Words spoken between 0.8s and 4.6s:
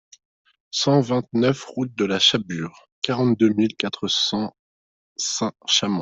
vingt-neuf route de la Chabure, quarante-deux mille quatre cents